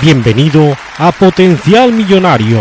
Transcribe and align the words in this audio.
Bienvenido 0.00 0.76
a 0.98 1.12
Potencial 1.12 1.92
Millonario. 1.92 2.60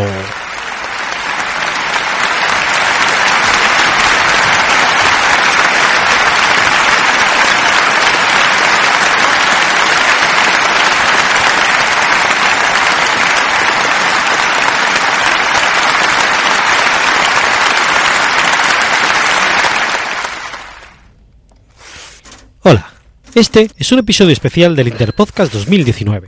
Hola, 22.62 22.94
este 23.36 23.70
es 23.78 23.92
un 23.92 24.00
episodio 24.00 24.32
especial 24.32 24.76
del 24.76 24.88
Interpodcast 24.88 25.52
2019. 25.52 26.28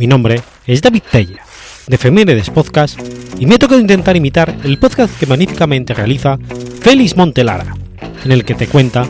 Mi 0.00 0.06
nombre 0.06 0.40
es 0.66 0.80
David 0.80 1.02
Tella, 1.12 1.44
de 1.86 1.98
Femenides 1.98 2.48
Podcast, 2.48 2.98
y 3.38 3.44
me 3.44 3.58
toca 3.58 3.76
intentar 3.76 4.16
imitar 4.16 4.56
el 4.64 4.78
podcast 4.78 5.14
que 5.20 5.26
magníficamente 5.26 5.92
realiza 5.92 6.38
Félix 6.80 7.18
Montelara, 7.18 7.76
en 8.24 8.32
el 8.32 8.46
que 8.46 8.54
te 8.54 8.66
cuenta 8.66 9.06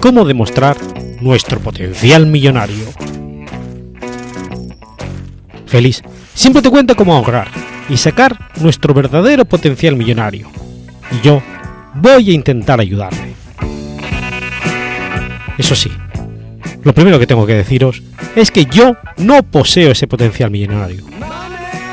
cómo 0.00 0.24
demostrar 0.24 0.76
nuestro 1.20 1.60
potencial 1.60 2.26
millonario. 2.26 2.86
Félix 5.66 6.02
siempre 6.34 6.60
te 6.60 6.70
cuenta 6.70 6.96
cómo 6.96 7.14
ahorrar 7.14 7.46
y 7.88 7.96
sacar 7.96 8.36
nuestro 8.56 8.94
verdadero 8.94 9.44
potencial 9.44 9.94
millonario, 9.94 10.50
y 11.12 11.24
yo 11.24 11.40
voy 11.94 12.30
a 12.30 12.34
intentar 12.34 12.80
ayudarle. 12.80 13.36
Eso 15.56 15.76
sí, 15.76 15.92
lo 16.82 16.92
primero 16.92 17.18
que 17.18 17.26
tengo 17.26 17.46
que 17.46 17.54
deciros 17.54 18.02
es 18.36 18.50
que 18.50 18.66
yo 18.66 18.96
no 19.18 19.42
poseo 19.42 19.92
ese 19.92 20.06
potencial 20.06 20.50
millonario. 20.50 21.04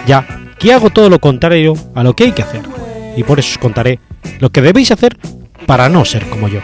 Ya 0.08 0.26
que 0.58 0.74
hago 0.74 0.90
todo 0.90 1.10
lo 1.10 1.20
contrario 1.20 1.74
a 1.96 2.04
lo 2.04 2.16
que 2.16 2.26
hay 2.26 2.32
que 2.32 2.42
hacer. 2.42 2.62
Y 3.16 3.24
por 3.24 3.40
eso 3.40 3.52
os 3.52 3.58
contaré 3.58 4.00
lo 4.40 4.50
que 4.50 4.62
debéis 4.62 4.92
hacer 4.92 5.18
para 5.66 5.90
no 5.90 6.06
ser 6.06 6.28
como 6.30 6.48
yo. 6.48 6.60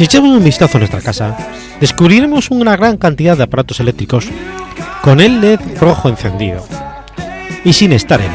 Si 0.00 0.04
echamos 0.04 0.34
un 0.34 0.42
vistazo 0.42 0.78
a 0.78 0.80
nuestra 0.80 1.02
casa, 1.02 1.36
descubriremos 1.78 2.50
una 2.50 2.74
gran 2.74 2.96
cantidad 2.96 3.36
de 3.36 3.42
aparatos 3.42 3.80
eléctricos 3.80 4.28
con 5.02 5.20
el 5.20 5.42
LED 5.42 5.60
rojo 5.78 6.08
encendido 6.08 6.64
y 7.66 7.74
sin 7.74 7.92
estar 7.92 8.18
en. 8.18 8.30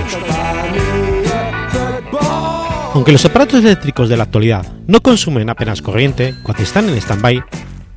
Aunque 2.94 3.12
los 3.12 3.26
aparatos 3.26 3.64
eléctricos 3.64 4.10
de 4.10 4.16
la 4.16 4.26
actualidad 4.26 4.64
no 4.86 5.02
consumen 5.02 5.50
apenas 5.50 5.82
corriente 5.82 6.36
cuando 6.44 6.62
están 6.62 6.88
en 6.88 6.98
stand-by, 6.98 7.44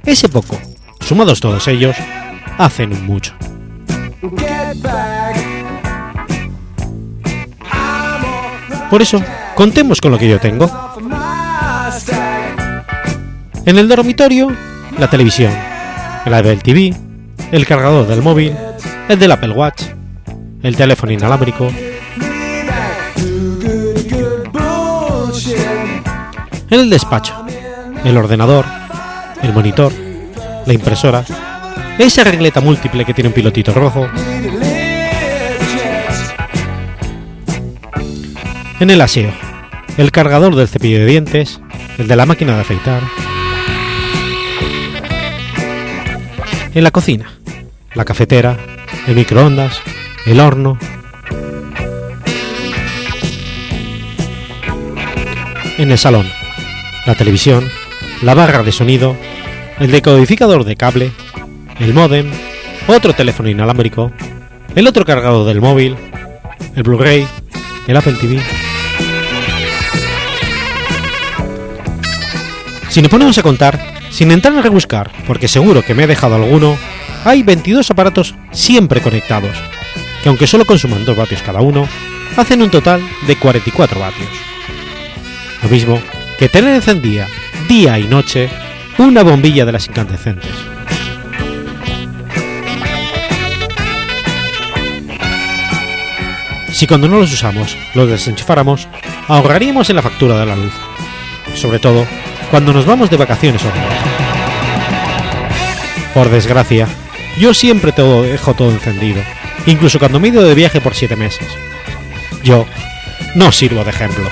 ese 0.06 0.30
poco, 0.30 0.58
sumados 1.00 1.38
todos 1.38 1.68
ellos, 1.68 1.94
hacen 2.56 3.04
mucho. 3.04 3.34
Por 8.88 9.02
eso, 9.02 9.22
contemos 9.54 10.00
con 10.00 10.10
lo 10.10 10.18
que 10.18 10.30
yo 10.30 10.40
tengo. 10.40 10.87
En 13.68 13.76
el 13.76 13.86
dormitorio, 13.86 14.48
la 14.98 15.10
televisión, 15.10 15.52
el 16.24 16.32
Apple 16.32 16.56
TV, 16.56 16.96
el 17.52 17.66
cargador 17.66 18.06
del 18.06 18.22
móvil, 18.22 18.56
el 19.10 19.18
del 19.18 19.30
Apple 19.30 19.50
Watch, 19.50 19.82
el 20.62 20.74
teléfono 20.74 21.12
inalámbrico. 21.12 21.70
En 26.70 26.80
el 26.80 26.88
despacho, 26.88 27.44
el 28.06 28.16
ordenador, 28.16 28.64
el 29.42 29.52
monitor, 29.52 29.92
la 30.64 30.72
impresora, 30.72 31.22
esa 31.98 32.24
regleta 32.24 32.62
múltiple 32.62 33.04
que 33.04 33.12
tiene 33.12 33.28
un 33.28 33.34
pilotito 33.34 33.74
rojo. 33.74 34.08
En 38.80 38.88
el 38.88 39.00
aseo, 39.02 39.30
el 39.98 40.10
cargador 40.10 40.56
del 40.56 40.68
cepillo 40.68 41.00
de 41.00 41.04
dientes, 41.04 41.60
el 41.98 42.08
de 42.08 42.16
la 42.16 42.24
máquina 42.24 42.54
de 42.54 42.62
afeitar, 42.62 43.02
en 46.74 46.84
la 46.84 46.90
cocina, 46.90 47.32
la 47.94 48.04
cafetera, 48.04 48.56
el 49.06 49.14
microondas, 49.14 49.80
el 50.26 50.40
horno. 50.40 50.78
En 55.78 55.90
el 55.90 55.98
salón, 55.98 56.26
la 57.06 57.14
televisión, 57.14 57.68
la 58.22 58.34
barra 58.34 58.62
de 58.62 58.72
sonido, 58.72 59.16
el 59.78 59.90
decodificador 59.90 60.64
de 60.64 60.76
cable, 60.76 61.12
el 61.78 61.94
modem, 61.94 62.30
otro 62.88 63.12
teléfono 63.12 63.48
inalámbrico, 63.48 64.12
el 64.74 64.86
otro 64.86 65.04
cargador 65.04 65.46
del 65.46 65.60
móvil, 65.60 65.96
el 66.74 66.82
Blu-ray, 66.82 67.26
el 67.86 67.96
Apple 67.96 68.14
TV. 68.20 68.40
Si 72.88 73.02
nos 73.02 73.10
ponemos 73.10 73.38
a 73.38 73.42
contar, 73.42 73.97
sin 74.10 74.30
entrar 74.30 74.56
a 74.56 74.62
rebuscar, 74.62 75.10
porque 75.26 75.48
seguro 75.48 75.82
que 75.82 75.94
me 75.94 76.04
he 76.04 76.06
dejado 76.06 76.36
alguno, 76.36 76.76
hay 77.24 77.42
22 77.42 77.90
aparatos 77.90 78.34
siempre 78.50 79.00
conectados, 79.00 79.56
que 80.22 80.28
aunque 80.28 80.46
solo 80.46 80.64
consuman 80.64 81.04
2 81.04 81.16
vatios 81.16 81.42
cada 81.42 81.60
uno, 81.60 81.86
hacen 82.36 82.62
un 82.62 82.70
total 82.70 83.00
de 83.26 83.36
44 83.36 84.00
vatios. 84.00 84.28
Lo 85.62 85.68
mismo 85.68 86.00
que 86.38 86.48
tener 86.48 86.74
encendida 86.74 87.26
día 87.68 87.98
y 87.98 88.04
noche 88.04 88.48
una 88.98 89.22
bombilla 89.22 89.64
de 89.64 89.72
las 89.72 89.86
incandescentes. 89.86 90.50
Si 96.72 96.86
cuando 96.86 97.08
no 97.08 97.18
los 97.18 97.32
usamos 97.32 97.76
los 97.94 98.08
desenchufáramos, 98.08 98.86
ahorraríamos 99.26 99.90
en 99.90 99.96
la 99.96 100.02
factura 100.02 100.38
de 100.38 100.46
la 100.46 100.54
luz. 100.54 100.72
Sobre 101.56 101.80
todo 101.80 102.06
cuando 102.50 102.72
nos 102.72 102.86
vamos 102.86 103.10
de 103.10 103.16
vacaciones 103.16 103.62
o 103.62 103.68
Por 106.14 106.30
desgracia, 106.30 106.88
yo 107.38 107.52
siempre 107.54 107.92
todo 107.92 108.22
dejo 108.22 108.54
todo 108.54 108.70
encendido, 108.70 109.22
incluso 109.66 109.98
cuando 109.98 110.18
me 110.18 110.28
he 110.28 110.30
ido 110.30 110.42
de 110.42 110.54
viaje 110.54 110.80
por 110.80 110.94
7 110.94 111.14
meses. 111.16 111.46
Yo 112.42 112.66
no 113.34 113.52
sirvo 113.52 113.84
de 113.84 113.90
ejemplo. 113.90 114.28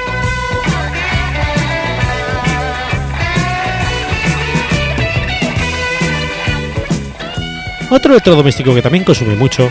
Otro 7.90 8.12
electrodoméstico 8.12 8.74
que 8.74 8.82
también 8.82 9.04
consume 9.04 9.36
mucho 9.36 9.70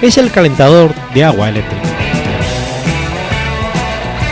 es 0.00 0.18
el 0.18 0.32
calentador 0.32 0.92
de 1.14 1.24
agua 1.24 1.48
eléctrica. 1.48 1.88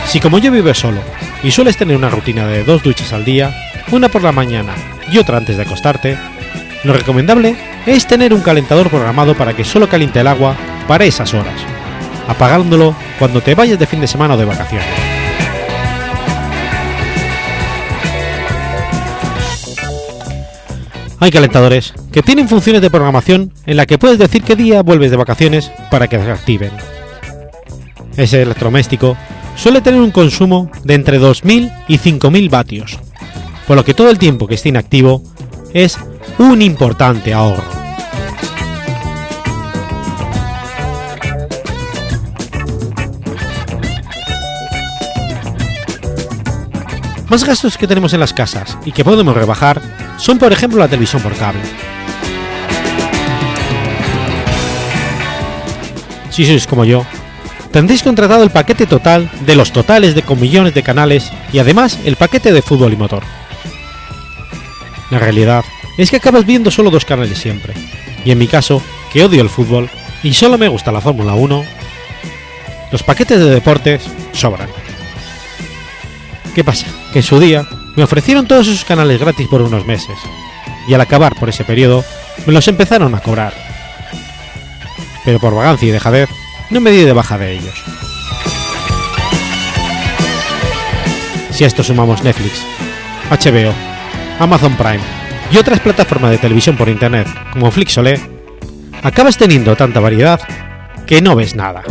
Si 0.07 0.19
como 0.19 0.39
yo 0.39 0.51
vivo 0.51 0.75
solo 0.75 1.01
y 1.43 1.51
sueles 1.51 1.77
tener 1.77 1.97
una 1.97 2.11
rutina 2.11 2.47
de 2.47 2.65
dos 2.65 2.83
duchas 2.83 3.13
al 3.13 3.25
día, 3.25 3.55
una 3.91 4.09
por 4.09 4.23
la 4.23 4.33
mañana 4.33 4.75
y 5.11 5.19
otra 5.19 5.39
antes 5.39 5.57
de 5.57 5.63
acostarte, 5.63 6.17
lo 6.85 6.93
recomendable 6.93 7.57
es 7.87 8.07
tener 8.07 8.35
un 8.35 8.43
calentador 8.43 8.89
programado 8.89 9.35
para 9.35 9.55
que 9.55 9.65
solo 9.65 9.89
caliente 9.89 10.21
el 10.21 10.27
agua 10.27 10.57
para 10.87 11.05
esas 11.05 11.33
horas, 11.35 11.61
apagándolo 12.29 12.95
cuando 13.19 13.41
te 13.41 13.55
vayas 13.55 13.79
de 13.79 13.87
fin 13.87 14.01
de 14.01 14.07
semana 14.07 14.35
o 14.35 14.37
de 14.37 14.45
vacaciones. 14.45 14.87
Hay 21.23 21.31
calentadores 21.31 21.93
que 22.13 22.23
tienen 22.23 22.49
funciones 22.49 22.81
de 22.81 22.89
programación 22.89 23.53
en 23.67 23.77
la 23.77 23.85
que 23.85 23.99
puedes 23.99 24.19
decir 24.19 24.43
qué 24.43 24.57
día 24.57 24.83
vuelves 24.83 25.11
de 25.11 25.19
vacaciones 25.19 25.71
para 25.91 26.09
que 26.09 26.19
se 26.19 26.31
activen. 26.31 26.71
Ese 28.17 28.41
electrodoméstico 28.41 29.19
suele 29.57 29.81
tener 29.81 30.01
un 30.01 30.11
consumo 30.11 30.71
de 30.85 30.95
entre 30.95 31.21
2.000 31.21 31.85
y 31.89 31.99
5.000 31.99 32.51
vatios, 32.51 32.99
por 33.67 33.77
lo 33.77 33.85
que 33.85 33.95
todo 33.95 34.11
el 34.11 34.19
tiempo 34.19 34.47
que 34.47 34.55
esté 34.55 34.71
inactivo 34.71 35.23
es 35.75 35.99
un 36.39 36.63
importante 36.63 37.33
ahorro. 37.33 37.81
Más 47.31 47.45
gastos 47.45 47.79
que 47.79 47.87
tenemos 47.87 48.13
en 48.13 48.19
las 48.19 48.35
casas 48.35 48.77
y 48.85 48.91
que 48.91 49.05
podemos 49.05 49.37
rebajar 49.37 49.81
son 50.17 50.39
por 50.39 50.53
ejemplo 50.53 50.81
la 50.81 50.89
televisión 50.89 51.23
por 51.23 51.33
cable. 51.37 51.63
Si 56.31 56.45
sois 56.45 56.67
como 56.67 56.85
yo, 56.85 57.07
tendréis 57.73 58.03
contratado 58.03 58.43
el 58.43 58.51
paquete 58.51 58.87
total 58.87 59.31
de 59.47 59.55
los 59.55 59.73
totales 59.73 60.15
de 60.15 60.23
con 60.23 60.41
millones 60.41 60.75
de 60.75 60.83
canales 60.83 61.31
y 61.53 61.59
además 61.59 61.99
el 62.05 62.17
paquete 62.17 62.53
de 62.53 62.63
fútbol 62.63 62.93
y 62.93 62.97
motor. 62.97 63.23
La 65.11 65.19
realidad 65.19 65.65
es 65.99 66.11
que 66.11 66.17
acabas 66.17 66.47
viendo 66.47 66.71
solo 66.71 66.91
dos 66.91 67.05
canales 67.05 67.39
siempre, 67.39 67.75
y 68.25 68.31
en 68.31 68.39
mi 68.39 68.47
caso, 68.47 68.83
que 69.13 69.25
odio 69.25 69.43
el 69.43 69.51
fútbol 69.51 69.91
y 70.23 70.35
solo 70.35 70.59
me 70.59 70.69
gusta 70.69 70.93
la 70.93 71.01
Fórmula 71.01 71.35
1, 71.35 71.65
los 72.93 73.03
paquetes 73.03 73.39
de 73.39 73.51
deportes 73.51 74.03
sobran. 74.33 74.69
¿Qué 76.55 76.65
pasa? 76.65 76.87
Que 77.13 77.21
en 77.21 77.25
su 77.25 77.39
día 77.39 77.67
me 77.97 78.05
ofrecieron 78.05 78.47
todos 78.47 78.67
esos 78.69 78.85
canales 78.85 79.21
gratis 79.21 79.49
por 79.49 79.63
unos 79.63 79.85
meses, 79.87 80.17
y 80.89 80.95
al 80.95 81.01
acabar 81.01 81.35
por 81.37 81.49
ese 81.49 81.65
periodo 81.65 82.05
me 82.47 82.53
los 82.53 82.67
empezaron 82.69 83.15
a 83.15 83.21
cobrar. 83.21 83.53
Pero 85.25 85.39
por 85.39 85.55
vagancia 85.55 85.89
y 85.89 85.93
dejadez 85.93 86.29
no 86.71 86.81
me 86.81 86.91
di 86.91 87.05
de 87.05 87.13
baja 87.13 87.37
de 87.37 87.53
ellos. 87.53 87.83
Si 91.51 91.65
a 91.65 91.67
esto 91.67 91.83
sumamos 91.83 92.23
Netflix, 92.23 92.65
HBO, 93.29 93.75
Amazon 94.39 94.77
Prime 94.77 95.01
y 95.53 95.59
otras 95.59 95.81
plataformas 95.81 96.31
de 96.31 96.39
televisión 96.39 96.77
por 96.77 96.89
internet 96.89 97.27
como 97.53 97.71
Flixolé, 97.71 98.21
acabas 99.03 99.37
teniendo 99.37 99.77
tanta 99.77 100.01
variedad 100.01 100.41
que 101.07 101.21
no 101.21 101.35
ves 101.35 101.55
nada. 101.57 101.83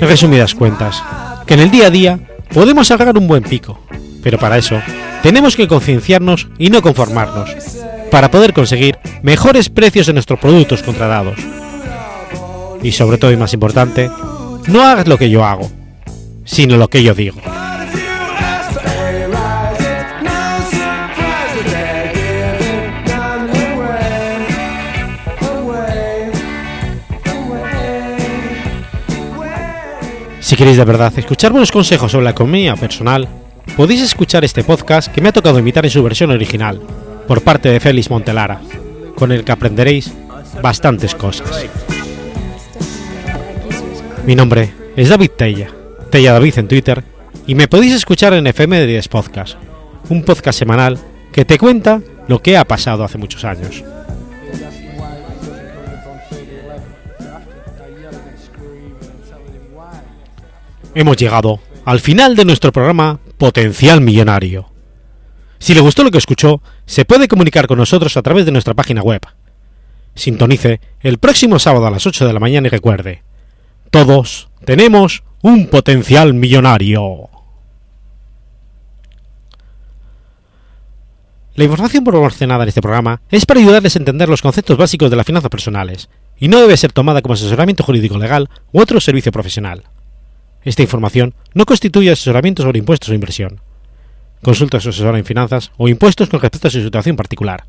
Resumidas 0.00 0.54
cuentas, 0.54 1.02
que 1.46 1.54
en 1.54 1.60
el 1.60 1.70
día 1.70 1.86
a 1.86 1.90
día 1.90 2.18
podemos 2.52 2.90
agarrar 2.90 3.16
un 3.16 3.28
buen 3.28 3.44
pico, 3.44 3.78
pero 4.22 4.38
para 4.38 4.58
eso 4.58 4.82
tenemos 5.22 5.56
que 5.56 5.68
concienciarnos 5.68 6.48
y 6.58 6.70
no 6.70 6.82
conformarnos, 6.82 7.50
para 8.10 8.30
poder 8.30 8.52
conseguir 8.52 8.98
mejores 9.22 9.68
precios 9.68 10.08
en 10.08 10.14
nuestros 10.14 10.38
productos 10.38 10.82
contratados. 10.82 11.38
Y 12.82 12.92
sobre 12.92 13.18
todo 13.18 13.32
y 13.32 13.36
más 13.36 13.52
importante, 13.52 14.10
no 14.66 14.82
hagas 14.82 15.06
lo 15.06 15.18
que 15.18 15.30
yo 15.30 15.44
hago, 15.44 15.70
sino 16.44 16.76
lo 16.76 16.88
que 16.88 17.02
yo 17.02 17.14
digo. 17.14 17.40
Si 30.40 30.56
queréis 30.56 30.78
de 30.78 30.84
verdad 30.84 31.12
escuchar 31.16 31.52
buenos 31.52 31.70
consejos 31.70 32.10
sobre 32.10 32.24
la 32.24 32.30
economía 32.30 32.74
personal, 32.74 33.28
podéis 33.76 34.02
escuchar 34.02 34.44
este 34.44 34.64
podcast 34.64 35.12
que 35.12 35.20
me 35.20 35.28
ha 35.28 35.32
tocado 35.32 35.58
imitar 35.58 35.84
en 35.84 35.90
su 35.90 36.02
versión 36.02 36.30
original, 36.30 36.80
por 37.26 37.42
parte 37.42 37.68
de 37.68 37.80
Félix 37.80 38.10
Montelara, 38.10 38.60
con 39.14 39.32
el 39.32 39.44
que 39.44 39.52
aprenderéis 39.52 40.12
bastantes 40.62 41.14
cosas. 41.14 41.66
Mi 44.26 44.34
nombre 44.34 44.72
es 44.96 45.08
David 45.08 45.30
Tella, 45.36 45.70
Tella 46.10 46.32
David 46.32 46.58
en 46.58 46.68
Twitter, 46.68 47.04
y 47.46 47.54
me 47.54 47.68
podéis 47.68 47.94
escuchar 47.94 48.34
en 48.34 48.46
FM 48.46 48.80
de 48.80 48.86
10 48.86 49.08
Podcast, 49.08 49.56
un 50.08 50.22
podcast 50.24 50.58
semanal 50.58 50.98
que 51.32 51.44
te 51.44 51.58
cuenta 51.58 52.00
lo 52.28 52.40
que 52.40 52.56
ha 52.56 52.64
pasado 52.64 53.04
hace 53.04 53.18
muchos 53.18 53.44
años. 53.44 53.84
Hemos 60.94 61.16
llegado 61.16 61.60
al 61.84 62.00
final 62.00 62.34
de 62.34 62.44
nuestro 62.44 62.72
programa 62.72 63.19
Potencial 63.40 64.02
Millonario. 64.02 64.70
Si 65.58 65.72
le 65.72 65.80
gustó 65.80 66.04
lo 66.04 66.10
que 66.10 66.18
escuchó, 66.18 66.60
se 66.84 67.06
puede 67.06 67.26
comunicar 67.26 67.66
con 67.66 67.78
nosotros 67.78 68.18
a 68.18 68.22
través 68.22 68.44
de 68.44 68.52
nuestra 68.52 68.74
página 68.74 69.00
web. 69.00 69.22
Sintonice 70.14 70.82
el 71.00 71.16
próximo 71.16 71.58
sábado 71.58 71.86
a 71.86 71.90
las 71.90 72.06
8 72.06 72.26
de 72.26 72.34
la 72.34 72.38
mañana 72.38 72.66
y 72.66 72.70
recuerde, 72.70 73.22
todos 73.90 74.50
tenemos 74.66 75.22
un 75.40 75.68
potencial 75.68 76.34
millonario. 76.34 77.30
La 81.54 81.64
información 81.64 82.04
proporcionada 82.04 82.64
en 82.64 82.68
este 82.68 82.82
programa 82.82 83.22
es 83.30 83.46
para 83.46 83.60
ayudarles 83.60 83.96
a 83.96 84.00
entender 84.00 84.28
los 84.28 84.42
conceptos 84.42 84.76
básicos 84.76 85.08
de 85.10 85.16
las 85.16 85.24
finanzas 85.24 85.50
personales 85.50 86.10
y 86.36 86.48
no 86.48 86.60
debe 86.60 86.76
ser 86.76 86.92
tomada 86.92 87.22
como 87.22 87.32
asesoramiento 87.32 87.84
jurídico 87.84 88.18
legal 88.18 88.50
u 88.70 88.82
otro 88.82 89.00
servicio 89.00 89.32
profesional. 89.32 89.84
Esta 90.62 90.82
información 90.82 91.34
no 91.54 91.64
constituye 91.64 92.10
asesoramiento 92.10 92.62
sobre 92.62 92.78
impuestos 92.78 93.08
o 93.08 93.14
inversión. 93.14 93.60
Consulta 94.42 94.78
a 94.78 94.80
su 94.80 94.90
asesor 94.90 95.16
en 95.16 95.24
finanzas 95.24 95.72
o 95.76 95.88
impuestos 95.88 96.28
con 96.28 96.40
respecto 96.40 96.68
a 96.68 96.70
su 96.70 96.82
situación 96.82 97.16
particular. 97.16 97.64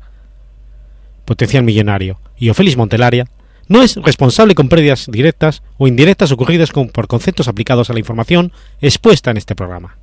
Potencial 1.24 1.64
Millonario 1.64 2.20
y 2.36 2.50
Ofelis 2.50 2.76
Montelaria 2.76 3.26
no 3.68 3.82
es 3.82 3.96
responsable 3.96 4.54
con 4.54 4.68
pérdidas 4.68 5.06
directas 5.10 5.62
o 5.78 5.86
indirectas 5.86 6.32
ocurridas 6.32 6.70
por 6.70 7.06
conceptos 7.06 7.48
aplicados 7.48 7.90
a 7.90 7.92
la 7.92 8.00
información 8.00 8.52
expuesta 8.80 9.30
en 9.30 9.36
este 9.36 9.54
programa. 9.54 9.96